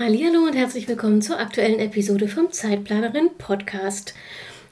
Hallo 0.00 0.44
und 0.46 0.54
herzlich 0.54 0.86
willkommen 0.86 1.22
zur 1.22 1.40
aktuellen 1.40 1.80
Episode 1.80 2.28
vom 2.28 2.52
Zeitplanerin 2.52 3.30
Podcast. 3.36 4.14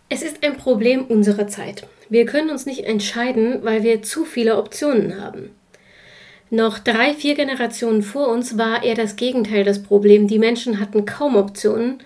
Es 0.09 0.23
ist 0.23 0.45
ein 0.45 0.57
Problem 0.57 1.05
unserer 1.07 1.49
Zeit. 1.49 1.85
Wir 2.09 2.27
können 2.27 2.49
uns 2.49 2.65
nicht 2.65 2.85
entscheiden, 2.85 3.59
weil 3.65 3.83
wir 3.83 4.03
zu 4.03 4.25
viele 4.25 4.57
Optionen 4.57 5.21
haben. 5.21 5.51
Noch 6.51 6.79
drei, 6.79 7.13
vier 7.13 7.35
Generationen 7.35 8.03
vor 8.03 8.29
uns 8.29 8.57
war 8.57 8.85
eher 8.85 8.95
das 8.95 9.17
Gegenteil 9.17 9.65
das 9.65 9.83
Problem. 9.83 10.29
Die 10.29 10.39
Menschen 10.39 10.79
hatten 10.79 11.07
kaum 11.07 11.35
Optionen. 11.35 11.99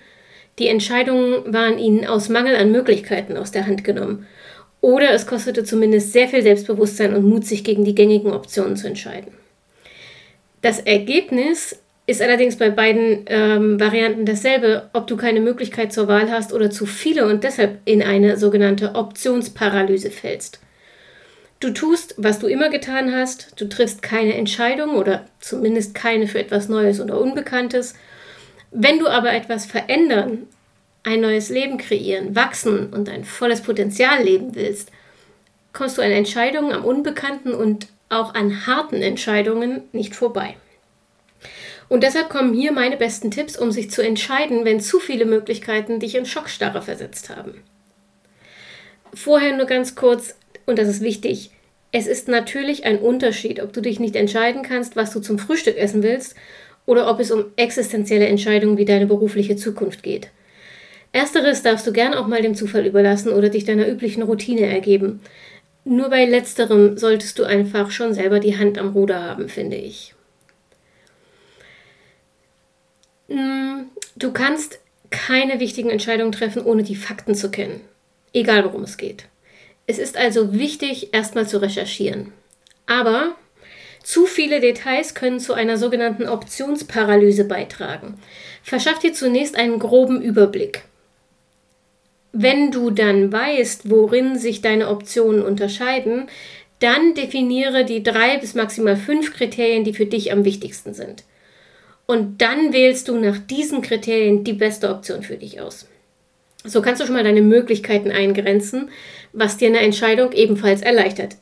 Die 0.57 0.67
Entscheidungen 0.67 1.53
waren 1.53 1.77
ihnen 1.77 2.07
aus 2.07 2.27
Mangel 2.27 2.55
an 2.55 2.71
Möglichkeiten 2.71 3.37
aus 3.37 3.51
der 3.51 3.67
Hand 3.67 3.83
genommen. 3.83 4.25
Oder 4.81 5.11
es 5.11 5.27
kostete 5.27 5.63
zumindest 5.63 6.11
sehr 6.11 6.27
viel 6.27 6.41
Selbstbewusstsein 6.41 7.13
und 7.13 7.29
Mut, 7.29 7.45
sich 7.45 7.63
gegen 7.63 7.85
die 7.85 7.93
gängigen 7.93 8.31
Optionen 8.31 8.77
zu 8.77 8.87
entscheiden. 8.87 9.31
Das 10.63 10.79
Ergebnis 10.79 11.77
ist 12.11 12.21
allerdings 12.21 12.57
bei 12.57 12.69
beiden 12.69 13.25
ähm, 13.27 13.79
Varianten 13.79 14.25
dasselbe, 14.25 14.89
ob 14.93 15.07
du 15.07 15.17
keine 15.17 15.39
Möglichkeit 15.39 15.93
zur 15.93 16.07
Wahl 16.07 16.29
hast 16.29 16.53
oder 16.53 16.69
zu 16.69 16.85
viele 16.85 17.25
und 17.25 17.43
deshalb 17.43 17.79
in 17.85 18.03
eine 18.03 18.37
sogenannte 18.37 18.95
Optionsparalyse 18.95 20.11
fällst. 20.11 20.59
Du 21.59 21.71
tust, 21.71 22.15
was 22.17 22.39
du 22.39 22.47
immer 22.47 22.69
getan 22.69 23.13
hast, 23.13 23.53
du 23.55 23.69
triffst 23.69 24.01
keine 24.01 24.33
Entscheidung 24.35 24.95
oder 24.95 25.25
zumindest 25.39 25.93
keine 25.93 26.27
für 26.27 26.39
etwas 26.39 26.69
Neues 26.69 26.99
oder 26.99 27.19
Unbekanntes. 27.19 27.93
Wenn 28.71 28.99
du 28.99 29.07
aber 29.07 29.31
etwas 29.33 29.65
verändern, 29.65 30.47
ein 31.03 31.21
neues 31.21 31.49
Leben 31.49 31.77
kreieren, 31.77 32.35
wachsen 32.35 32.89
und 32.91 33.09
ein 33.09 33.23
volles 33.23 33.61
Potenzial 33.61 34.23
leben 34.23 34.55
willst, 34.55 34.91
kommst 35.71 35.97
du 35.97 36.01
an 36.01 36.11
Entscheidungen 36.11 36.73
am 36.73 36.83
Unbekannten 36.83 37.53
und 37.53 37.87
auch 38.09 38.33
an 38.33 38.67
harten 38.67 39.01
Entscheidungen 39.01 39.83
nicht 39.93 40.15
vorbei. 40.15 40.55
Und 41.91 42.03
deshalb 42.03 42.29
kommen 42.29 42.53
hier 42.53 42.71
meine 42.71 42.95
besten 42.95 43.31
Tipps, 43.31 43.57
um 43.57 43.73
sich 43.73 43.91
zu 43.91 44.01
entscheiden, 44.01 44.63
wenn 44.63 44.79
zu 44.79 44.97
viele 44.97 45.25
Möglichkeiten 45.25 45.99
dich 45.99 46.15
in 46.15 46.25
Schockstarre 46.25 46.81
versetzt 46.81 47.29
haben. 47.29 47.55
Vorher 49.13 49.57
nur 49.57 49.65
ganz 49.65 49.93
kurz, 49.93 50.35
und 50.65 50.79
das 50.79 50.87
ist 50.87 51.01
wichtig, 51.01 51.51
es 51.91 52.07
ist 52.07 52.29
natürlich 52.29 52.85
ein 52.85 52.97
Unterschied, 52.97 53.61
ob 53.61 53.73
du 53.73 53.81
dich 53.81 53.99
nicht 53.99 54.15
entscheiden 54.15 54.63
kannst, 54.63 54.95
was 54.95 55.11
du 55.11 55.19
zum 55.19 55.37
Frühstück 55.37 55.77
essen 55.77 56.01
willst, 56.01 56.35
oder 56.85 57.09
ob 57.09 57.19
es 57.19 57.29
um 57.29 57.43
existenzielle 57.57 58.27
Entscheidungen 58.27 58.77
wie 58.77 58.85
deine 58.85 59.05
berufliche 59.05 59.57
Zukunft 59.57 60.01
geht. 60.01 60.29
Ersteres 61.11 61.61
darfst 61.61 61.85
du 61.85 61.91
gern 61.91 62.13
auch 62.13 62.27
mal 62.27 62.41
dem 62.41 62.55
Zufall 62.55 62.85
überlassen 62.85 63.33
oder 63.33 63.49
dich 63.49 63.65
deiner 63.65 63.89
üblichen 63.89 64.23
Routine 64.23 64.65
ergeben. 64.65 65.19
Nur 65.83 66.09
bei 66.09 66.23
letzterem 66.23 66.97
solltest 66.97 67.37
du 67.37 67.43
einfach 67.43 67.91
schon 67.91 68.13
selber 68.13 68.39
die 68.39 68.57
Hand 68.57 68.77
am 68.77 68.93
Ruder 68.93 69.21
haben, 69.21 69.49
finde 69.49 69.75
ich. 69.75 70.13
Du 74.15 74.31
kannst 74.31 74.79
keine 75.09 75.59
wichtigen 75.59 75.89
Entscheidungen 75.89 76.31
treffen, 76.31 76.63
ohne 76.63 76.83
die 76.83 76.95
Fakten 76.95 77.35
zu 77.35 77.51
kennen. 77.51 77.81
Egal 78.33 78.63
worum 78.63 78.83
es 78.83 78.97
geht. 78.97 79.25
Es 79.87 79.99
ist 79.99 80.17
also 80.17 80.53
wichtig, 80.53 81.13
erstmal 81.13 81.47
zu 81.47 81.61
recherchieren. 81.61 82.31
Aber 82.85 83.35
zu 84.03 84.25
viele 84.25 84.59
Details 84.59 85.13
können 85.13 85.39
zu 85.39 85.53
einer 85.53 85.77
sogenannten 85.77 86.27
Optionsparalyse 86.27 87.43
beitragen. 87.43 88.17
Verschaff 88.63 88.99
dir 88.99 89.13
zunächst 89.13 89.55
einen 89.55 89.79
groben 89.79 90.21
Überblick. 90.21 90.83
Wenn 92.31 92.71
du 92.71 92.89
dann 92.89 93.31
weißt, 93.31 93.89
worin 93.89 94.39
sich 94.39 94.61
deine 94.61 94.87
Optionen 94.87 95.43
unterscheiden, 95.43 96.27
dann 96.79 97.13
definiere 97.13 97.85
die 97.85 98.01
drei 98.01 98.37
bis 98.37 98.55
maximal 98.55 98.95
fünf 98.95 99.33
Kriterien, 99.33 99.83
die 99.83 99.93
für 99.93 100.05
dich 100.05 100.31
am 100.31 100.45
wichtigsten 100.45 100.93
sind. 100.93 101.23
Und 102.05 102.41
dann 102.41 102.73
wählst 102.73 103.07
du 103.07 103.17
nach 103.17 103.37
diesen 103.37 103.81
Kriterien 103.81 104.43
die 104.43 104.53
beste 104.53 104.89
Option 104.89 105.23
für 105.23 105.37
dich 105.37 105.61
aus. 105.61 105.87
So 106.63 106.81
kannst 106.81 107.01
du 107.01 107.05
schon 107.05 107.15
mal 107.15 107.23
deine 107.23 107.41
Möglichkeiten 107.41 108.11
eingrenzen, 108.11 108.89
was 109.33 109.57
dir 109.57 109.67
eine 109.67 109.79
Entscheidung 109.79 110.31
ebenfalls 110.31 110.81
erleichtert. 110.81 111.37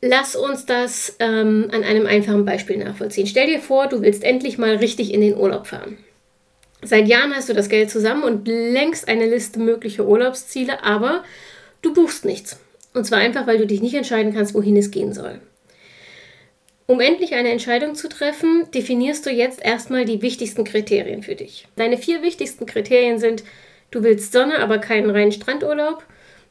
Lass 0.00 0.34
uns 0.34 0.66
das 0.66 1.16
ähm, 1.20 1.68
an 1.72 1.84
einem 1.84 2.06
einfachen 2.06 2.44
Beispiel 2.44 2.76
nachvollziehen. 2.76 3.26
Stell 3.26 3.46
dir 3.46 3.60
vor, 3.60 3.86
du 3.86 4.02
willst 4.02 4.24
endlich 4.24 4.58
mal 4.58 4.76
richtig 4.76 5.14
in 5.14 5.20
den 5.20 5.36
Urlaub 5.36 5.66
fahren. 5.68 5.96
Seit 6.82 7.06
Jahren 7.06 7.32
hast 7.32 7.48
du 7.48 7.54
das 7.54 7.68
Geld 7.68 7.90
zusammen 7.90 8.24
und 8.24 8.48
längst 8.48 9.06
eine 9.06 9.26
Liste 9.26 9.60
möglicher 9.60 10.04
Urlaubsziele, 10.04 10.82
aber 10.82 11.22
du 11.80 11.94
buchst 11.94 12.24
nichts. 12.24 12.58
Und 12.94 13.06
zwar 13.06 13.20
einfach, 13.20 13.46
weil 13.46 13.58
du 13.58 13.66
dich 13.66 13.80
nicht 13.80 13.94
entscheiden 13.94 14.34
kannst, 14.34 14.54
wohin 14.54 14.76
es 14.76 14.90
gehen 14.90 15.12
soll. 15.12 15.40
Um 16.92 17.00
endlich 17.00 17.32
eine 17.32 17.48
Entscheidung 17.48 17.94
zu 17.94 18.06
treffen, 18.06 18.66
definierst 18.74 19.24
du 19.24 19.30
jetzt 19.30 19.64
erstmal 19.64 20.04
die 20.04 20.20
wichtigsten 20.20 20.62
Kriterien 20.62 21.22
für 21.22 21.34
dich. 21.34 21.66
Deine 21.74 21.96
vier 21.96 22.20
wichtigsten 22.20 22.66
Kriterien 22.66 23.18
sind, 23.18 23.44
du 23.90 24.02
willst 24.02 24.30
Sonne, 24.30 24.58
aber 24.58 24.76
keinen 24.76 25.08
reinen 25.08 25.32
Strandurlaub. 25.32 26.04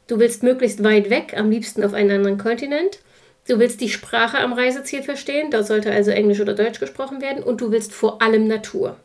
Du 0.08 0.18
willst 0.18 0.42
möglichst 0.42 0.82
weit 0.82 1.10
weg, 1.10 1.34
am 1.36 1.48
liebsten 1.48 1.84
auf 1.84 1.94
einen 1.94 2.10
anderen 2.10 2.38
Kontinent. 2.38 2.98
Du 3.46 3.60
willst 3.60 3.80
die 3.80 3.88
Sprache 3.88 4.38
am 4.38 4.52
Reiseziel 4.52 5.04
verstehen, 5.04 5.52
da 5.52 5.62
sollte 5.62 5.92
also 5.92 6.10
Englisch 6.10 6.40
oder 6.40 6.54
Deutsch 6.54 6.80
gesprochen 6.80 7.22
werden. 7.22 7.44
Und 7.44 7.60
du 7.60 7.70
willst 7.70 7.92
vor 7.92 8.20
allem 8.20 8.48
Natur. 8.48 8.96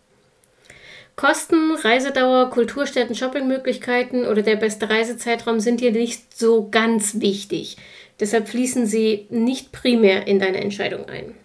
Kosten, 1.16 1.76
Reisedauer, 1.76 2.50
Kulturstätten, 2.50 3.16
Shoppingmöglichkeiten 3.16 4.26
oder 4.26 4.42
der 4.42 4.56
beste 4.56 4.90
Reisezeitraum 4.90 5.60
sind 5.60 5.82
dir 5.82 5.92
nicht 5.92 6.36
so 6.36 6.68
ganz 6.72 7.22
wichtig. 7.22 7.78
Deshalb 8.20 8.48
fließen 8.48 8.88
sie 8.88 9.28
nicht 9.30 9.72
primär 9.72 10.28
in 10.28 10.40
deine 10.40 10.60
Entscheidung 10.62 11.08
ein. 11.08 11.36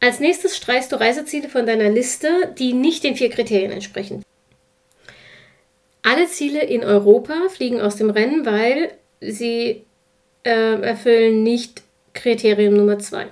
Als 0.00 0.20
nächstes 0.20 0.56
streichst 0.56 0.92
du 0.92 0.96
Reiseziele 0.96 1.48
von 1.48 1.66
deiner 1.66 1.88
Liste, 1.88 2.28
die 2.58 2.74
nicht 2.74 3.04
den 3.04 3.16
vier 3.16 3.30
Kriterien 3.30 3.72
entsprechen. 3.72 4.22
Alle 6.02 6.26
Ziele 6.26 6.62
in 6.62 6.84
Europa 6.84 7.34
fliegen 7.48 7.80
aus 7.80 7.96
dem 7.96 8.10
Rennen, 8.10 8.44
weil 8.44 8.92
sie 9.20 9.84
äh, 10.44 10.80
erfüllen 10.82 11.42
nicht 11.42 11.82
Kriterium 12.12 12.74
Nummer 12.74 12.98
zwei. 12.98 13.28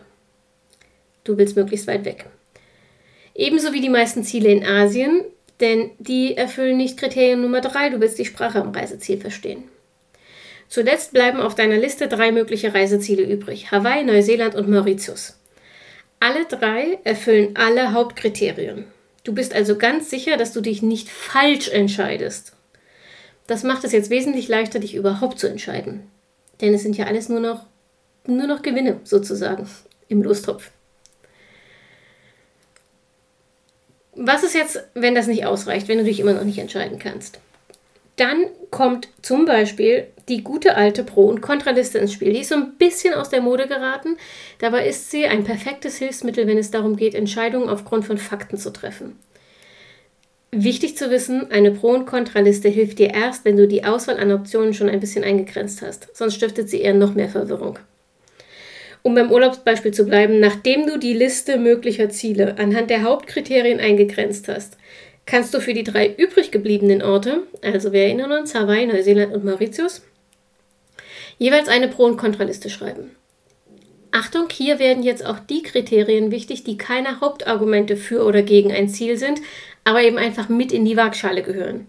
Du 1.24 1.36
willst 1.36 1.56
möglichst 1.56 1.86
weit 1.86 2.06
weg. 2.06 2.26
Ebenso 3.34 3.72
wie 3.72 3.80
die 3.80 3.90
meisten 3.90 4.24
Ziele 4.24 4.50
in 4.50 4.64
Asien, 4.64 5.24
denn 5.60 5.90
die 5.98 6.36
erfüllen 6.36 6.78
nicht 6.78 6.98
Kriterium 6.98 7.42
Nummer 7.42 7.60
drei. 7.60 7.90
Du 7.90 8.00
willst 8.00 8.18
die 8.18 8.24
Sprache 8.24 8.60
am 8.60 8.72
Reiseziel 8.72 9.20
verstehen. 9.20 9.64
Zuletzt 10.72 11.12
bleiben 11.12 11.38
auf 11.38 11.54
deiner 11.54 11.76
Liste 11.76 12.08
drei 12.08 12.32
mögliche 12.32 12.72
Reiseziele 12.72 13.24
übrig: 13.24 13.70
Hawaii, 13.70 14.04
Neuseeland 14.04 14.54
und 14.54 14.70
Mauritius. 14.70 15.34
Alle 16.18 16.46
drei 16.46 16.98
erfüllen 17.04 17.56
alle 17.56 17.92
Hauptkriterien. 17.92 18.86
Du 19.22 19.34
bist 19.34 19.54
also 19.54 19.76
ganz 19.76 20.08
sicher, 20.08 20.38
dass 20.38 20.54
du 20.54 20.62
dich 20.62 20.80
nicht 20.80 21.10
falsch 21.10 21.68
entscheidest. 21.68 22.54
Das 23.46 23.64
macht 23.64 23.84
es 23.84 23.92
jetzt 23.92 24.08
wesentlich 24.08 24.48
leichter, 24.48 24.78
dich 24.78 24.94
überhaupt 24.94 25.38
zu 25.38 25.46
entscheiden. 25.46 26.04
Denn 26.62 26.72
es 26.72 26.82
sind 26.82 26.96
ja 26.96 27.04
alles 27.04 27.28
nur 27.28 27.40
noch, 27.40 27.66
nur 28.26 28.46
noch 28.46 28.62
Gewinne 28.62 28.98
sozusagen 29.04 29.68
im 30.08 30.22
Lostopf. 30.22 30.70
Was 34.14 34.42
ist 34.42 34.54
jetzt, 34.54 34.82
wenn 34.94 35.14
das 35.14 35.26
nicht 35.26 35.44
ausreicht, 35.44 35.88
wenn 35.88 35.98
du 35.98 36.04
dich 36.04 36.18
immer 36.18 36.32
noch 36.32 36.44
nicht 36.44 36.60
entscheiden 36.60 36.98
kannst? 36.98 37.40
Dann 38.22 38.46
kommt 38.70 39.08
zum 39.20 39.46
Beispiel 39.46 40.06
die 40.28 40.44
gute 40.44 40.76
alte 40.76 41.02
Pro- 41.02 41.26
und 41.26 41.40
Kontraliste 41.40 41.98
ins 41.98 42.12
Spiel. 42.12 42.32
Die 42.32 42.42
ist 42.42 42.50
so 42.50 42.54
ein 42.54 42.74
bisschen 42.78 43.14
aus 43.14 43.30
der 43.30 43.40
Mode 43.40 43.66
geraten. 43.66 44.16
Dabei 44.60 44.86
ist 44.86 45.10
sie 45.10 45.26
ein 45.26 45.42
perfektes 45.42 45.96
Hilfsmittel, 45.96 46.46
wenn 46.46 46.56
es 46.56 46.70
darum 46.70 46.94
geht, 46.94 47.16
Entscheidungen 47.16 47.68
aufgrund 47.68 48.04
von 48.04 48.18
Fakten 48.18 48.58
zu 48.58 48.72
treffen. 48.72 49.18
Wichtig 50.52 50.96
zu 50.96 51.10
wissen, 51.10 51.50
eine 51.50 51.72
Pro- 51.72 51.94
und 51.94 52.06
Kontraliste 52.06 52.68
hilft 52.68 53.00
dir 53.00 53.12
erst, 53.12 53.44
wenn 53.44 53.56
du 53.56 53.66
die 53.66 53.82
Auswahl 53.82 54.20
an 54.20 54.30
Optionen 54.30 54.72
schon 54.72 54.88
ein 54.88 55.00
bisschen 55.00 55.24
eingegrenzt 55.24 55.82
hast. 55.82 56.16
Sonst 56.16 56.36
stiftet 56.36 56.70
sie 56.70 56.80
eher 56.80 56.94
noch 56.94 57.14
mehr 57.14 57.28
Verwirrung. 57.28 57.80
Um 59.02 59.16
beim 59.16 59.32
Urlaubsbeispiel 59.32 59.92
zu 59.92 60.04
bleiben, 60.04 60.38
nachdem 60.38 60.86
du 60.86 60.96
die 60.96 61.14
Liste 61.14 61.58
möglicher 61.58 62.08
Ziele 62.08 62.56
anhand 62.56 62.88
der 62.88 63.02
Hauptkriterien 63.02 63.80
eingegrenzt 63.80 64.46
hast, 64.46 64.76
kannst 65.26 65.54
du 65.54 65.60
für 65.60 65.74
die 65.74 65.84
drei 65.84 66.12
übrig 66.14 66.50
gebliebenen 66.50 67.02
Orte, 67.02 67.42
also 67.62 67.92
wir 67.92 68.02
erinnern 68.02 68.32
uns, 68.32 68.54
Hawaii, 68.54 68.86
Neuseeland 68.86 69.34
und 69.34 69.44
Mauritius, 69.44 70.02
jeweils 71.38 71.68
eine 71.68 71.88
Pro- 71.88 72.06
und 72.06 72.16
Kontraliste 72.16 72.70
schreiben. 72.70 73.10
Achtung, 74.10 74.48
hier 74.50 74.78
werden 74.78 75.02
jetzt 75.02 75.24
auch 75.24 75.38
die 75.38 75.62
Kriterien 75.62 76.30
wichtig, 76.30 76.64
die 76.64 76.76
keine 76.76 77.20
Hauptargumente 77.20 77.96
für 77.96 78.24
oder 78.24 78.42
gegen 78.42 78.70
ein 78.70 78.88
Ziel 78.90 79.16
sind, 79.16 79.40
aber 79.84 80.02
eben 80.02 80.18
einfach 80.18 80.50
mit 80.50 80.70
in 80.70 80.84
die 80.84 80.98
Waagschale 80.98 81.42
gehören. 81.42 81.86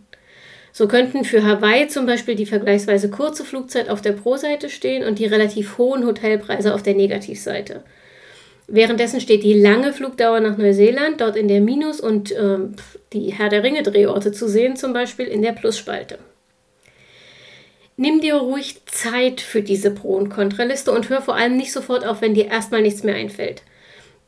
So 0.72 0.88
könnten 0.88 1.26
für 1.26 1.44
Hawaii 1.44 1.88
zum 1.88 2.06
Beispiel 2.06 2.36
die 2.36 2.46
vergleichsweise 2.46 3.12
kurze 3.12 3.44
Flugzeit 3.44 3.90
auf 3.90 4.02
der 4.02 4.14
Pro-Seite 4.14 4.70
stehen 4.70 5.06
und 5.06 5.20
die 5.20 5.26
relativ 5.26 5.78
hohen 5.78 6.06
Hotelpreise 6.06 6.74
auf 6.74 6.82
der 6.82 6.96
Negativseite. 6.96 7.84
Währenddessen 8.68 9.19
steht 9.19 9.44
die 9.44 9.60
lange 9.60 9.94
Flugdauer 9.94 10.39
nach 10.39 10.57
Neuseeland, 10.57 11.19
dort 11.21 11.36
in 11.36 11.48
der 11.48 11.62
Minus- 11.62 12.00
und 12.00 12.31
äh, 12.31 12.60
die 13.12 13.33
Herr 13.33 13.50
der 13.50 13.63
Ringe-Drehorte 13.63 14.31
zu 14.31 14.48
sehen, 14.48 14.75
zum 14.75 14.94
Beispiel 14.94 15.25
in 15.25 15.42
der 15.42 15.51
Plusspalte. 15.51 16.18
Nimm 17.95 18.21
dir 18.21 18.36
ruhig 18.36 18.81
Zeit 18.86 19.42
für 19.42 19.62
diese 19.62 19.92
Pro- 19.92 20.15
und 20.15 20.30
Kontraliste 20.30 20.92
und 20.92 21.10
hör 21.10 21.21
vor 21.21 21.36
allem 21.36 21.57
nicht 21.57 21.71
sofort 21.71 22.06
auf, 22.06 22.21
wenn 22.21 22.33
dir 22.33 22.48
erstmal 22.48 22.81
nichts 22.81 23.04
mehr 23.04 23.15
einfällt. 23.15 23.62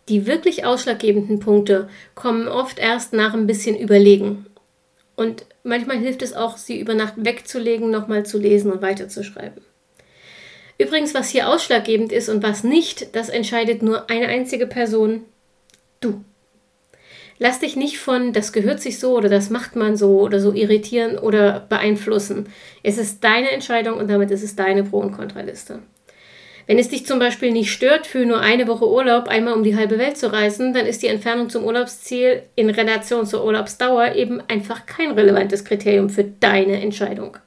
Die 0.07 0.27
wirklich 0.27 0.65
ausschlaggebenden 0.65 1.39
Punkte 1.39 1.89
kommen 2.13 2.47
oft 2.47 2.77
erst 2.77 3.13
nach 3.13 3.33
ein 3.33 3.47
bisschen 3.47 3.75
Überlegen. 3.75 4.45
Und 5.15 5.45
manchmal 5.63 5.97
hilft 5.97 6.21
es 6.21 6.33
auch, 6.33 6.57
sie 6.57 6.79
über 6.79 6.93
Nacht 6.93 7.13
wegzulegen, 7.17 7.89
nochmal 7.89 8.25
zu 8.25 8.37
lesen 8.37 8.71
und 8.71 8.83
weiterzuschreiben. 8.83 9.63
Übrigens, 10.77 11.13
was 11.13 11.29
hier 11.29 11.47
ausschlaggebend 11.47 12.11
ist 12.11 12.29
und 12.29 12.43
was 12.43 12.63
nicht, 12.63 13.15
das 13.15 13.29
entscheidet 13.29 13.81
nur 13.81 14.09
eine 14.09 14.27
einzige 14.27 14.67
Person, 14.67 15.21
du. 16.01 16.23
Lass 17.37 17.59
dich 17.59 17.75
nicht 17.75 17.97
von, 17.97 18.31
das 18.31 18.53
gehört 18.53 18.81
sich 18.81 18.99
so 18.99 19.15
oder 19.15 19.27
das 19.27 19.49
macht 19.49 19.75
man 19.75 19.97
so 19.97 20.21
oder 20.21 20.39
so 20.39 20.53
irritieren 20.53 21.17
oder 21.17 21.59
beeinflussen. 21.67 22.47
Es 22.81 22.97
ist 22.97 23.23
deine 23.23 23.51
Entscheidung 23.51 23.97
und 23.97 24.09
damit 24.09 24.31
ist 24.31 24.43
es 24.43 24.55
deine 24.55 24.83
Pro- 24.83 24.99
und 24.99 25.11
Kontraliste. 25.11 25.79
Wenn 26.67 26.79
es 26.79 26.89
dich 26.89 27.05
zum 27.05 27.19
Beispiel 27.19 27.51
nicht 27.51 27.71
stört, 27.71 28.07
für 28.07 28.25
nur 28.25 28.39
eine 28.39 28.67
Woche 28.67 28.89
Urlaub 28.89 29.27
einmal 29.27 29.53
um 29.53 29.63
die 29.63 29.75
halbe 29.75 29.99
Welt 29.99 30.17
zu 30.17 30.31
reisen, 30.31 30.73
dann 30.73 30.85
ist 30.85 31.03
die 31.03 31.07
Entfernung 31.07 31.49
zum 31.49 31.63
Urlaubsziel 31.63 32.41
in 32.55 32.69
Relation 32.69 33.27
zur 33.27 33.45
Urlaubsdauer 33.45 34.15
eben 34.15 34.41
einfach 34.47 34.85
kein 34.85 35.11
relevantes 35.11 35.63
Kriterium 35.63 36.09
für 36.09 36.23
deine 36.23 36.81
Entscheidung. 36.81 37.37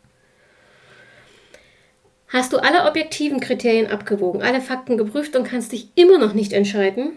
Hast 2.29 2.53
du 2.53 2.59
alle 2.59 2.87
objektiven 2.87 3.41
Kriterien 3.41 3.87
abgewogen, 3.87 4.43
alle 4.43 4.61
Fakten 4.61 4.99
geprüft 4.99 5.35
und 5.35 5.45
kannst 5.45 5.73
dich 5.73 5.89
immer 5.95 6.19
noch 6.19 6.35
nicht 6.35 6.53
entscheiden, 6.53 7.13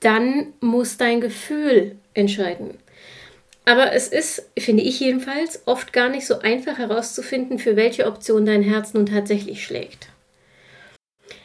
dann 0.00 0.52
muss 0.60 0.98
dein 0.98 1.20
Gefühl 1.20 1.96
entscheiden. 2.12 2.78
Aber 3.64 3.92
es 3.92 4.08
ist, 4.08 4.50
finde 4.58 4.82
ich 4.82 4.98
jedenfalls, 5.00 5.62
oft 5.66 5.92
gar 5.92 6.08
nicht 6.08 6.26
so 6.26 6.40
einfach 6.40 6.78
herauszufinden, 6.78 7.58
für 7.58 7.76
welche 7.76 8.06
Option 8.06 8.44
dein 8.44 8.62
Herz 8.62 8.92
nun 8.92 9.06
tatsächlich 9.06 9.64
schlägt. 9.64 10.08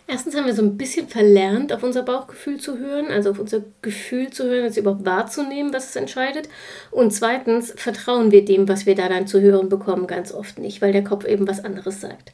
Erstens 0.09 0.35
haben 0.35 0.45
wir 0.45 0.53
so 0.53 0.61
ein 0.61 0.77
bisschen 0.77 1.09
verlernt, 1.09 1.73
auf 1.73 1.83
unser 1.83 2.01
Bauchgefühl 2.01 2.61
zu 2.61 2.77
hören, 2.77 3.07
also 3.07 3.31
auf 3.31 3.39
unser 3.39 3.61
Gefühl 3.81 4.29
zu 4.29 4.45
hören, 4.45 4.65
es 4.65 4.77
überhaupt 4.77 5.05
wahrzunehmen, 5.05 5.73
was 5.73 5.89
es 5.89 5.95
entscheidet. 5.97 6.47
Und 6.91 7.11
zweitens 7.11 7.73
vertrauen 7.75 8.31
wir 8.31 8.45
dem, 8.45 8.69
was 8.69 8.85
wir 8.85 8.95
da 8.95 9.09
dann 9.09 9.27
zu 9.27 9.41
hören 9.41 9.67
bekommen, 9.67 10.07
ganz 10.07 10.33
oft 10.33 10.59
nicht, 10.59 10.81
weil 10.81 10.93
der 10.93 11.03
Kopf 11.03 11.25
eben 11.25 11.45
was 11.45 11.63
anderes 11.63 11.99
sagt. 11.99 12.31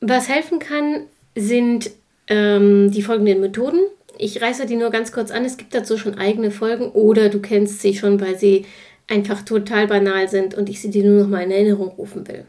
Was 0.00 0.28
helfen 0.28 0.58
kann, 0.58 1.06
sind 1.34 1.90
ähm, 2.28 2.90
die 2.90 3.02
folgenden 3.02 3.40
Methoden. 3.40 3.80
Ich 4.18 4.42
reiße 4.42 4.66
die 4.66 4.76
nur 4.76 4.90
ganz 4.90 5.12
kurz 5.12 5.30
an. 5.30 5.46
Es 5.46 5.56
gibt 5.56 5.74
dazu 5.74 5.96
schon 5.96 6.18
eigene 6.18 6.50
Folgen 6.50 6.90
oder 6.90 7.30
du 7.30 7.40
kennst 7.40 7.80
sie 7.80 7.94
schon, 7.94 8.20
weil 8.20 8.38
sie 8.38 8.66
einfach 9.08 9.42
total 9.42 9.86
banal 9.86 10.28
sind 10.28 10.54
und 10.54 10.68
ich 10.68 10.82
sie 10.82 10.90
dir 10.90 11.04
nur 11.04 11.22
noch 11.22 11.28
mal 11.28 11.42
in 11.42 11.50
Erinnerung 11.50 11.88
rufen 11.88 12.28
will. 12.28 12.44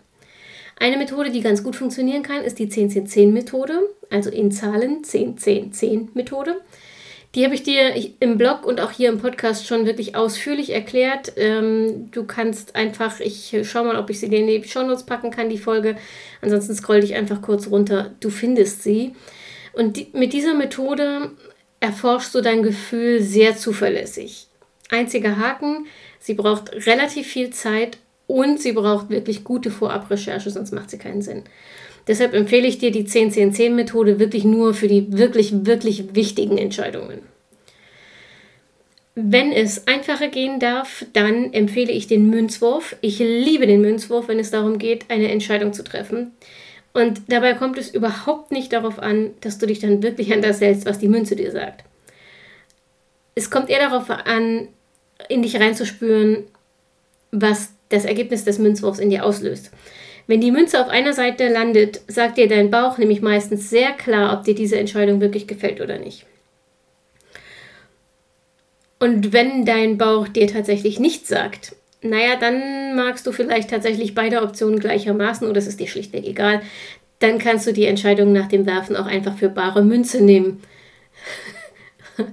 Eine 0.79 0.97
Methode, 0.97 1.31
die 1.31 1.41
ganz 1.41 1.63
gut 1.63 1.75
funktionieren 1.75 2.23
kann, 2.23 2.43
ist 2.43 2.59
die 2.59 2.67
10-10-10-Methode, 2.67 3.89
also 4.11 4.29
in 4.29 4.51
Zahlen 4.51 5.03
10-10-10-Methode. 5.03 6.61
Die 7.35 7.43
habe 7.43 7.55
ich 7.55 7.63
dir 7.63 7.93
im 8.19 8.37
Blog 8.37 8.65
und 8.65 8.79
auch 8.79 8.91
hier 8.91 9.09
im 9.09 9.19
Podcast 9.19 9.67
schon 9.67 9.85
wirklich 9.85 10.15
ausführlich 10.15 10.71
erklärt. 10.71 11.33
Ähm, 11.35 12.09
du 12.11 12.23
kannst 12.23 12.75
einfach, 12.75 13.19
ich 13.19 13.55
schaue 13.63 13.85
mal, 13.85 13.97
ob 13.97 14.09
ich 14.09 14.19
sie 14.19 14.29
dir 14.29 14.39
in 14.39 14.47
die 14.47 14.67
Shownotes 14.67 15.05
packen 15.05 15.29
kann, 15.29 15.49
die 15.49 15.57
Folge. 15.57 15.97
Ansonsten 16.41 16.73
scroll 16.73 17.01
dich 17.01 17.15
einfach 17.15 17.41
kurz 17.41 17.67
runter. 17.67 18.15
Du 18.21 18.29
findest 18.29 18.83
sie. 18.83 19.13
Und 19.73 19.97
die, 19.97 20.07
mit 20.13 20.33
dieser 20.33 20.53
Methode 20.53 21.31
erforschst 21.79 22.33
du 22.33 22.41
dein 22.41 22.63
Gefühl 22.63 23.21
sehr 23.21 23.57
zuverlässig. 23.57 24.47
Einziger 24.89 25.37
Haken, 25.37 25.85
sie 26.19 26.33
braucht 26.33 26.87
relativ 26.87 27.27
viel 27.27 27.49
Zeit 27.49 27.97
und 28.27 28.61
sie 28.61 28.73
braucht 28.73 29.09
wirklich 29.09 29.43
gute 29.43 29.71
Vorabrecherche, 29.71 30.49
sonst 30.49 30.73
macht 30.73 30.89
sie 30.89 30.97
keinen 30.97 31.21
Sinn. 31.21 31.43
Deshalb 32.07 32.33
empfehle 32.33 32.67
ich 32.67 32.77
dir 32.77 32.91
die 32.91 33.05
10-10-10-Methode 33.05 34.19
wirklich 34.19 34.43
nur 34.45 34.73
für 34.73 34.87
die 34.87 35.17
wirklich, 35.17 35.65
wirklich 35.65 36.15
wichtigen 36.15 36.57
Entscheidungen. 36.57 37.19
Wenn 39.15 39.51
es 39.51 39.87
einfacher 39.87 40.27
gehen 40.27 40.59
darf, 40.59 41.05
dann 41.13 41.51
empfehle 41.51 41.91
ich 41.91 42.05
den 42.05 42.29
Münzwurf. 42.29 42.95
Ich 43.01 43.17
liebe 43.19 43.65
den 43.65 43.81
Münzwurf, 43.81 44.27
wenn 44.27 44.39
es 44.39 44.51
darum 44.51 44.77
geht, 44.77 45.09
eine 45.09 45.31
Entscheidung 45.31 45.73
zu 45.73 45.83
treffen. 45.83 46.33
Und 46.93 47.21
dabei 47.27 47.53
kommt 47.53 47.77
es 47.77 47.93
überhaupt 47.93 48.51
nicht 48.51 48.71
darauf 48.73 48.99
an, 48.99 49.31
dass 49.41 49.57
du 49.57 49.65
dich 49.65 49.79
dann 49.79 50.03
wirklich 50.03 50.31
an 50.33 50.41
das 50.41 50.61
hältst, 50.61 50.85
was 50.85 50.99
die 50.99 51.07
Münze 51.07 51.35
dir 51.35 51.51
sagt. 51.51 51.83
Es 53.35 53.49
kommt 53.49 53.69
eher 53.69 53.89
darauf 53.89 54.09
an, 54.09 54.67
in 55.29 55.41
dich 55.41 55.59
reinzuspüren, 55.59 56.43
was 57.31 57.71
das 57.89 58.05
Ergebnis 58.05 58.43
des 58.43 58.59
Münzwurfs 58.59 58.99
in 58.99 59.09
dir 59.09 59.25
auslöst. 59.25 59.71
Wenn 60.27 60.41
die 60.41 60.51
Münze 60.51 60.81
auf 60.81 60.89
einer 60.89 61.13
Seite 61.13 61.47
landet, 61.47 62.01
sagt 62.07 62.37
dir 62.37 62.49
dein 62.49 62.69
Bauch 62.69 62.97
nämlich 62.97 63.21
meistens 63.21 63.69
sehr 63.69 63.91
klar, 63.93 64.37
ob 64.37 64.43
dir 64.43 64.55
diese 64.55 64.77
Entscheidung 64.77 65.21
wirklich 65.21 65.47
gefällt 65.47 65.79
oder 65.79 65.97
nicht. 65.97 66.25
Und 68.99 69.31
wenn 69.31 69.65
dein 69.65 69.97
Bauch 69.97 70.27
dir 70.27 70.47
tatsächlich 70.47 70.99
nichts 70.99 71.29
sagt, 71.29 71.75
naja, 72.01 72.35
dann 72.35 72.95
magst 72.95 73.25
du 73.25 73.31
vielleicht 73.31 73.69
tatsächlich 73.69 74.15
beide 74.15 74.41
Optionen 74.41 74.79
gleichermaßen 74.79 75.47
oder 75.47 75.59
es 75.59 75.67
ist 75.67 75.79
dir 75.79 75.87
schlichtweg 75.87 76.25
egal. 76.25 76.61
Dann 77.19 77.39
kannst 77.39 77.65
du 77.65 77.73
die 77.73 77.85
Entscheidung 77.85 78.31
nach 78.33 78.47
dem 78.47 78.65
Werfen 78.65 78.95
auch 78.95 79.07
einfach 79.07 79.37
für 79.37 79.49
bare 79.49 79.81
Münze 79.81 80.23
nehmen. 80.23 80.61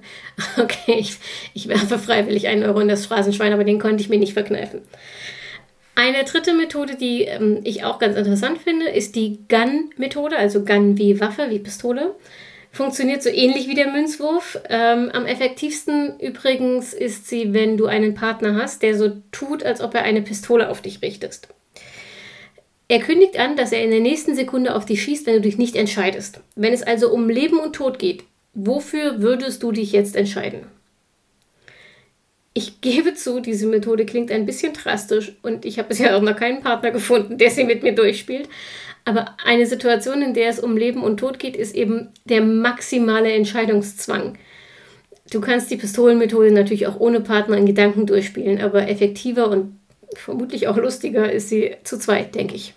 okay, 0.59 0.97
ich, 0.99 1.17
ich 1.55 1.69
werfe 1.69 1.99
freiwillig 1.99 2.49
einen 2.49 2.65
Euro 2.65 2.81
in 2.81 2.89
das 2.89 3.07
Phrasenschwein, 3.07 3.53
aber 3.53 3.65
den 3.65 3.79
konnte 3.79 4.03
ich 4.03 4.09
mir 4.09 4.19
nicht 4.19 4.35
verkneifen. 4.35 4.83
Eine 5.97 6.25
dritte 6.25 6.55
Methode, 6.55 6.97
die 6.97 7.23
ähm, 7.23 7.61
ich 7.63 7.85
auch 7.85 7.99
ganz 7.99 8.17
interessant 8.17 8.59
finde, 8.59 8.89
ist 8.89 9.15
die 9.15 9.39
Gun-Methode, 9.49 10.37
also 10.37 10.65
Gun 10.65 10.99
wie 10.99 11.21
Waffe, 11.21 11.51
wie 11.51 11.61
Pistole. 11.61 12.15
Funktioniert 12.73 13.23
so 13.23 13.29
ähnlich 13.31 13.69
wie 13.69 13.77
der 13.77 13.93
Münzwurf. 13.93 14.59
Ähm, 14.69 15.11
am 15.13 15.27
effektivsten 15.27 16.19
übrigens 16.19 16.93
ist 16.93 17.29
sie, 17.29 17.55
wenn 17.55 17.77
du 17.77 17.87
einen 17.87 18.15
Partner 18.15 18.57
hast, 18.61 18.83
der 18.83 18.99
so 18.99 19.13
tut, 19.31 19.63
als 19.63 19.81
ob 19.81 19.95
er 19.95 20.03
eine 20.03 20.23
Pistole 20.23 20.69
auf 20.69 20.83
dich 20.83 21.01
richtest. 21.01 21.47
Er 22.89 22.99
kündigt 22.99 23.39
an, 23.39 23.57
dass 23.57 23.71
er 23.71 23.83
in 23.85 23.91
der 23.91 24.01
nächsten 24.01 24.35
Sekunde 24.35 24.75
auf 24.75 24.85
dich 24.85 25.03
schießt, 25.03 25.27
wenn 25.27 25.37
du 25.37 25.41
dich 25.43 25.57
nicht 25.57 25.77
entscheidest. 25.77 26.41
Wenn 26.57 26.73
es 26.73 26.83
also 26.83 27.11
um 27.11 27.29
Leben 27.29 27.61
und 27.61 27.75
Tod 27.75 28.01
geht, 28.01 28.25
wofür 28.53 29.23
würdest 29.23 29.63
du 29.63 29.71
dich 29.71 29.93
jetzt 29.93 30.17
entscheiden? 30.17 30.67
Ich 32.57 32.81
gebe 32.81 33.15
zu, 33.15 33.41
diese 33.41 33.67
Methode 33.67 34.07
klingt 34.07 34.31
ein 34.31 34.47
bisschen 34.47 34.73
drastisch 34.73 35.33
und 35.43 35.65
ich 35.65 35.79
habe 35.79 35.89
bisher 35.89 36.17
auch 36.17 36.23
noch 36.23 36.37
keinen 36.37 36.63
Partner 36.63 36.93
gefunden, 36.93 37.37
der 37.37 37.51
sie 37.51 37.65
mit 37.65 37.83
mir 37.83 37.95
durchspielt. 37.95 38.49
Aber 39.05 39.37
eine 39.45 39.67
Situation, 39.67 40.23
in 40.23 40.35
der 40.35 40.49
es 40.49 40.61
um 40.61 40.77
Leben 40.77 41.03
und 41.03 41.19
Tod 41.19 41.41
geht, 41.41 41.57
ist 41.57 41.75
eben 41.75 42.09
der 42.25 42.41
maximale 42.43 43.33
Entscheidungszwang. 43.33 44.39
Du 45.31 45.41
kannst 45.41 45.71
die 45.71 45.77
Pistolenmethode 45.77 46.53
natürlich 46.53 46.87
auch 46.87 47.01
ohne 47.01 47.21
Partner 47.21 47.57
in 47.57 47.67
Gedanken 47.67 48.07
durchspielen, 48.07 48.61
aber 48.61 48.89
effektiver 48.89 49.51
und 49.51 49.77
vermutlich 50.15 50.69
auch 50.69 50.77
lustiger 50.77 51.31
ist 51.31 51.49
sie 51.49 51.77
zu 51.83 51.99
zweit, 51.99 52.37
denke 52.37 52.55
ich. 52.55 52.75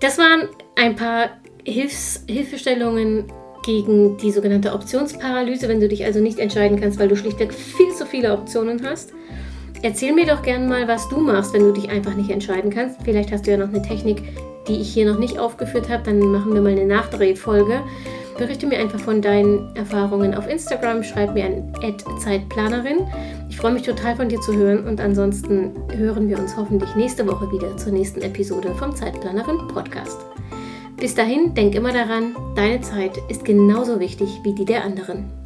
Das 0.00 0.18
waren 0.18 0.48
ein 0.76 0.96
paar 0.96 1.40
Hilfs 1.64 2.24
Hilfestellungen 2.28 3.32
gegen 3.62 4.16
die 4.16 4.30
sogenannte 4.30 4.72
Optionsparalyse, 4.72 5.68
wenn 5.68 5.80
du 5.80 5.88
dich 5.88 6.04
also 6.04 6.20
nicht 6.20 6.38
entscheiden 6.38 6.80
kannst, 6.80 6.98
weil 6.98 7.08
du 7.08 7.16
schlichtweg 7.16 7.52
viel 7.54 7.92
zu 7.92 8.06
viele 8.06 8.32
Optionen 8.32 8.84
hast. 8.84 9.12
Erzähl 9.82 10.12
mir 10.12 10.26
doch 10.26 10.42
gerne 10.42 10.66
mal, 10.66 10.86
was 10.86 11.08
du 11.08 11.18
machst, 11.18 11.52
wenn 11.54 11.62
du 11.62 11.72
dich 11.72 11.90
einfach 11.90 12.14
nicht 12.14 12.30
entscheiden 12.30 12.70
kannst. 12.70 13.00
Vielleicht 13.02 13.32
hast 13.32 13.46
du 13.46 13.50
ja 13.50 13.56
noch 13.56 13.68
eine 13.68 13.82
Technik, 13.82 14.22
die 14.68 14.80
ich 14.80 14.92
hier 14.92 15.10
noch 15.10 15.18
nicht 15.18 15.38
aufgeführt 15.38 15.88
habe, 15.88 16.04
dann 16.04 16.20
machen 16.20 16.54
wir 16.54 16.60
mal 16.60 16.72
eine 16.72 16.86
Nachdrehfolge. 16.86 17.80
Berichte 18.38 18.66
mir 18.66 18.78
einfach 18.78 19.00
von 19.00 19.20
deinen 19.20 19.74
Erfahrungen 19.76 20.34
auf 20.34 20.48
Instagram, 20.48 21.02
schreib 21.02 21.34
mir 21.34 21.44
an 21.44 21.72
Zeitplanerin. 22.18 23.06
Ich 23.50 23.56
freue 23.56 23.72
mich 23.72 23.82
total 23.82 24.16
von 24.16 24.28
dir 24.28 24.40
zu 24.40 24.54
hören 24.54 24.86
und 24.86 25.00
ansonsten 25.00 25.72
hören 25.94 26.28
wir 26.28 26.38
uns 26.38 26.56
hoffentlich 26.56 26.94
nächste 26.94 27.26
Woche 27.26 27.50
wieder 27.52 27.76
zur 27.76 27.92
nächsten 27.92 28.22
Episode 28.22 28.74
vom 28.74 28.94
Zeitplanerin 28.94 29.58
Podcast. 29.68 30.18
Bis 31.02 31.16
dahin, 31.16 31.52
denk 31.52 31.74
immer 31.74 31.92
daran, 31.92 32.36
deine 32.54 32.80
Zeit 32.80 33.18
ist 33.28 33.44
genauso 33.44 33.98
wichtig 33.98 34.38
wie 34.44 34.54
die 34.54 34.64
der 34.64 34.84
anderen. 34.84 35.41